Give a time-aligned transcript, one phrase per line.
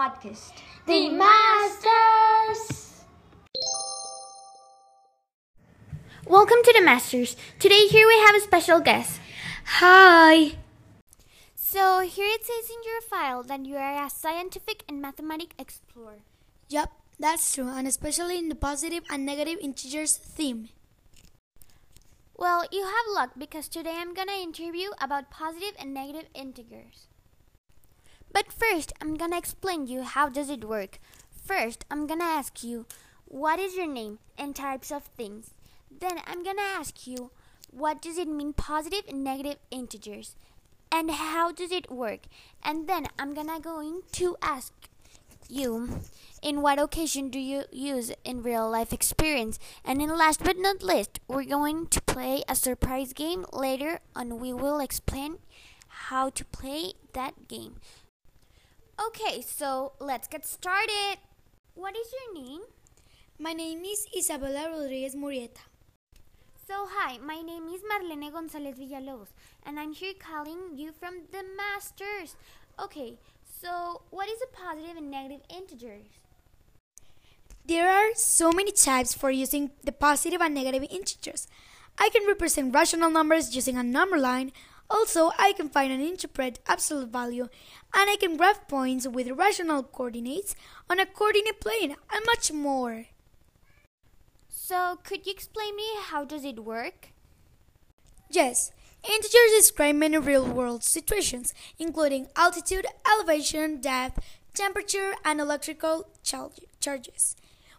[0.00, 3.04] podcast, The Masters.
[6.26, 7.36] Welcome to the Masters.
[7.58, 9.20] Today here we have a special guest.
[9.76, 10.56] Hi.
[11.54, 16.24] So here it says in your file that you are a scientific and mathematic explorer.
[16.70, 20.70] Yep, that's true, and especially in the positive and negative integers theme.
[22.38, 27.10] Well, you have luck because today I'm gonna interview about positive and negative integers.
[28.32, 30.98] But first, I'm gonna explain you how does it work.
[31.30, 32.86] First, I'm gonna ask you
[33.26, 35.54] what is your name and types of things.
[35.90, 37.30] Then I'm gonna ask you
[37.70, 40.34] what does it mean positive and negative integers
[40.92, 42.20] and how does it work?
[42.62, 44.72] And then I'm gonna going to ask
[45.48, 46.00] you
[46.42, 49.58] in what occasion do you use in real life experience?
[49.84, 54.40] And in last but not least, we're going to play a surprise game later and
[54.40, 55.38] we will explain
[55.88, 57.76] how to play that game.
[59.06, 61.16] Okay, so let's get started.
[61.74, 62.60] What is your name?
[63.38, 65.64] My name is Isabella Rodriguez Murieta.
[66.68, 69.28] So, hi, my name is Marlene Gonzalez Villalobos,
[69.64, 72.36] and I'm here calling you from the Masters.
[72.78, 73.16] Okay,
[73.62, 76.04] so what is a positive and negative integers?
[77.64, 81.48] There are so many types for using the positive and negative integers.
[81.98, 84.52] I can represent rational numbers using a number line.
[84.90, 87.48] Also, I can find and interpret absolute value,
[87.94, 90.56] and I can graph points with rational coordinates
[90.90, 93.06] on a coordinate plane, and much more.
[94.48, 97.10] So, could you explain me how does it work?
[98.28, 98.72] Yes,
[99.04, 104.18] integers describe many real-world situations, including altitude, elevation, depth,
[104.54, 107.36] temperature, and electrical charges.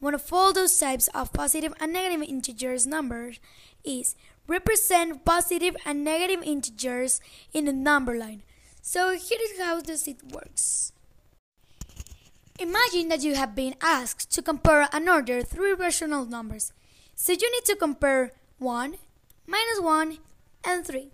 [0.00, 3.40] One of all those types of positive and negative integers numbers
[3.84, 4.16] is
[4.46, 7.20] represent positive and negative integers
[7.52, 8.42] in the number line.
[8.82, 10.92] So here is how does it works.
[12.58, 16.72] Imagine that you have been asked to compare and order three rational numbers.
[17.16, 18.94] So you need to compare 1,
[19.46, 20.18] minus 1,
[20.64, 21.10] and 3,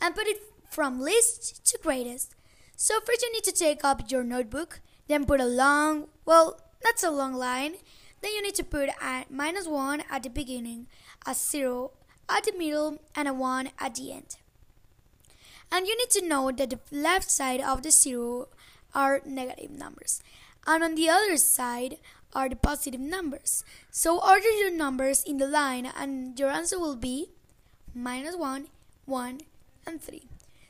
[0.00, 2.34] and put it from least to greatest.
[2.76, 6.98] So first you need to take up your notebook, then put a long, well, not
[6.98, 7.76] so long line.
[8.20, 10.86] Then you need to put a minus 1 at the beginning,
[11.26, 11.92] a 0
[12.28, 14.36] at the middle, and a 1 at the end.
[15.70, 18.48] And you need to know that the left side of the 0
[18.94, 20.22] are negative numbers
[20.66, 21.98] and on the other side
[22.32, 23.64] are the positive numbers.
[23.90, 27.30] So order your numbers in the line and your answer will be
[27.94, 28.66] minus 1,
[29.06, 29.40] 1,
[29.86, 30.22] and 3.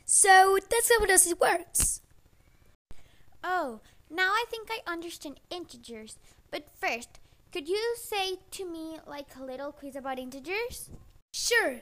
[0.05, 2.01] So that's how does it works.
[3.43, 3.79] Oh,
[4.09, 6.17] now I think I understand integers.
[6.51, 7.19] But first,
[7.51, 10.89] could you say to me like a little quiz about integers?
[11.37, 11.81] Sure.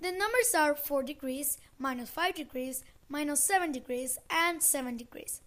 [0.00, 5.40] The numbers are 4 degrees, minus 5 degrees, minus 7 degrees, and 7 degrees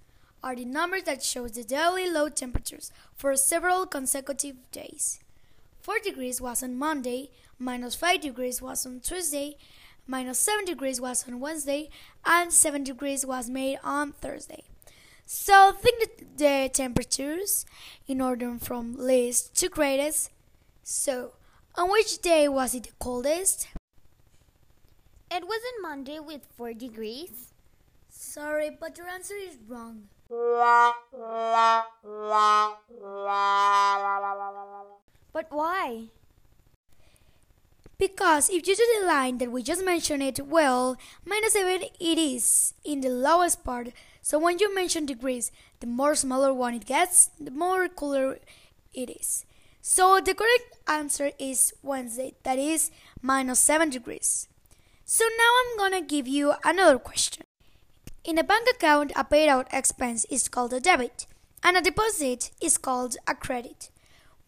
[0.43, 5.21] are the numbers that show the daily low temperatures for several consecutive days.
[5.79, 9.55] 4 degrees was on Monday, minus 5 degrees was on Tuesday,
[10.05, 11.89] minus 7 degrees was on Wednesday,
[12.25, 14.65] and 7 degrees was made on Thursday.
[15.25, 17.65] So think the temperatures
[18.05, 20.29] in order from least to greatest.
[20.83, 21.31] So,
[21.77, 23.67] on which day was it the coldest?
[25.29, 27.51] It was on Monday with 4 degrees.
[28.09, 30.03] Sorry, but your answer is wrong.
[35.33, 36.05] But why?
[37.97, 42.17] Because if you do the line that we just mentioned it, well, minus 7 it
[42.17, 43.89] is in the lowest part.
[44.21, 48.39] So when you mention degrees, the more smaller one it gets, the more cooler
[48.93, 49.45] it is.
[49.87, 52.89] So the correct answer is Wednesday, that is
[53.21, 54.47] minus 7 degrees.
[55.05, 57.43] So now I'm gonna give you another question.
[58.23, 61.27] In a bank account, a paid out expense is called a debit,
[61.63, 63.89] and a deposit is called a credit.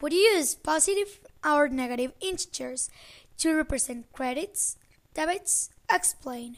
[0.01, 2.89] Would you use positive or negative integers
[3.37, 4.75] to represent credits,
[5.13, 5.69] debits?
[5.87, 6.57] Explain.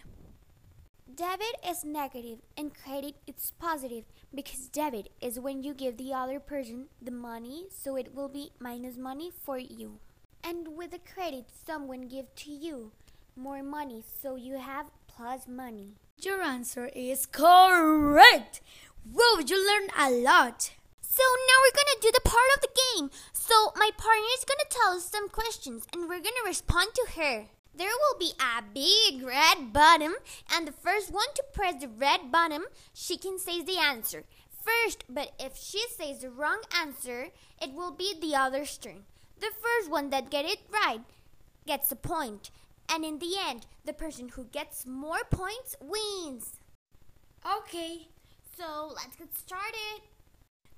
[1.19, 6.39] Debit is negative and credit is positive because debit is when you give the other
[6.39, 9.99] person the money, so it will be minus money for you.
[10.45, 12.93] And with a credit, someone give to you
[13.35, 15.95] more money, so you have plus money.
[16.21, 18.61] Your answer is correct.
[19.03, 20.71] Whoa, you learned a lot.
[21.01, 23.11] So now we're gonna do the part of the game.
[23.33, 27.47] So my partner is gonna tell us some questions and we're gonna respond to her.
[27.79, 30.15] There will be a big red button,
[30.53, 34.25] and the first one to press the red button, she can say the answer
[34.61, 35.05] first.
[35.07, 37.29] But if she says the wrong answer,
[37.61, 39.05] it will be the other's turn.
[39.39, 40.99] The first one that get it right
[41.65, 42.51] gets the point,
[42.89, 46.59] and in the end, the person who gets more points wins.
[47.45, 48.09] Okay,
[48.57, 50.01] so let's get started.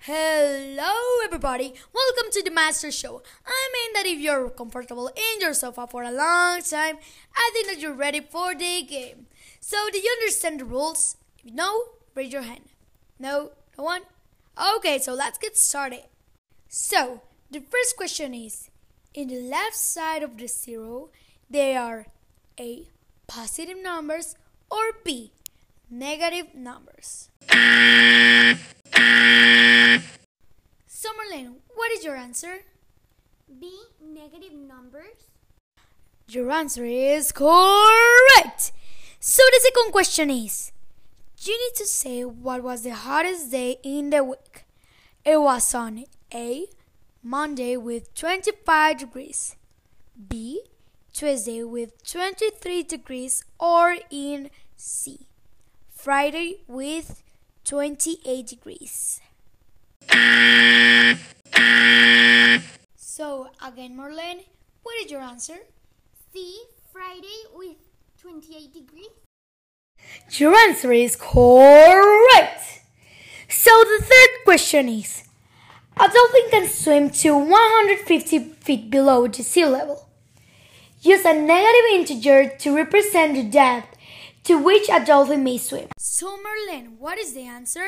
[0.05, 1.75] Hello, everybody.
[1.93, 3.21] Welcome to the Master Show.
[3.45, 6.97] I mean that if you're comfortable in your sofa for a long time,
[7.35, 9.27] I think that you're ready for the game.
[9.59, 11.17] So, do you understand the rules?
[11.45, 11.83] If no,
[12.15, 12.63] raise your hand.
[13.19, 14.01] No, no one?
[14.77, 16.05] Okay, so let's get started.
[16.67, 17.21] So,
[17.51, 18.71] the first question is
[19.13, 21.09] In the left side of the zero,
[21.47, 22.07] there are
[22.59, 22.87] A.
[23.27, 24.33] Positive numbers
[24.71, 25.31] or B.
[25.91, 27.29] Negative numbers.
[31.01, 32.59] Summerlin, what is your answer?
[33.59, 33.71] B.
[34.21, 35.31] Negative numbers.
[36.27, 38.71] Your answer is correct.
[39.19, 40.71] So the second question is
[41.41, 44.65] you need to say what was the hottest day in the week.
[45.25, 46.67] It was on A.
[47.23, 49.55] Monday with 25 degrees,
[50.29, 50.61] B.
[51.11, 55.25] Tuesday with 23 degrees, or in C.
[55.89, 57.23] Friday with
[57.63, 59.19] 28 degrees.
[62.95, 64.43] So, again, Marlene,
[64.83, 65.57] what is your answer?
[66.33, 66.63] C.
[66.91, 67.77] Friday with
[68.21, 69.07] 28 degrees.
[70.31, 72.81] Your answer is correct.
[73.47, 75.23] So, the third question is
[75.97, 80.07] A dolphin can swim to 150 feet below the sea level.
[81.01, 83.97] Use a negative integer to represent the depth
[84.43, 85.87] to which a dolphin may swim.
[85.97, 87.85] So, Merlin, what is the answer?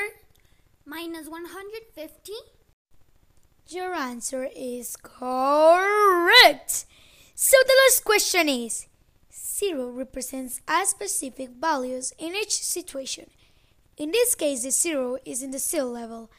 [0.86, 2.32] Minus 150.
[3.74, 6.84] Your answer is correct.
[7.34, 8.86] So the last question is
[9.32, 13.26] 0 represents a specific values in each situation.
[13.96, 16.30] In this case, the 0 is in the sea level.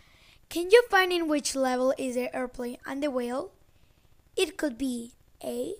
[0.47, 3.51] Can you find in which level is the airplane and the whale?
[4.37, 5.11] It could be
[5.43, 5.73] A.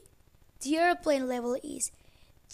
[0.60, 1.90] The airplane level is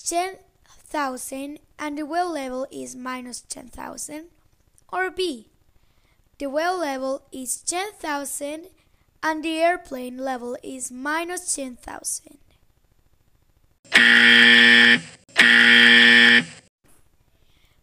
[0.06, 4.26] 10,000 and the whale level is minus 10,000.
[4.94, 5.48] Or B.
[6.38, 8.68] The whale level is 10,000
[9.24, 12.38] and the airplane level is minus 10,000.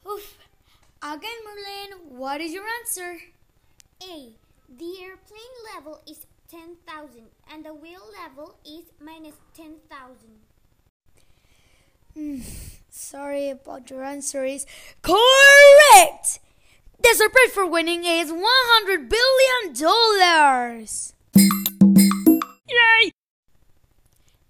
[0.06, 0.38] Oof.
[1.02, 3.18] Again, Merlin, what is your answer?
[4.02, 4.32] A.
[4.68, 9.78] The airplane level is 10,000 and the wheel level is minus 10,000.
[12.14, 12.40] Hmm,
[12.90, 14.66] sorry, but your answer is
[15.02, 16.40] correct!
[17.00, 19.74] The surprise for winning is $100 billion!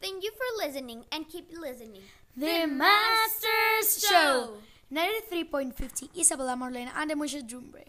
[0.08, 2.00] Thank you for listening and keep listening.
[2.34, 4.56] The Masters Show!
[4.90, 7.84] 93.50 Isabella Marlene and the Musha Drumbre.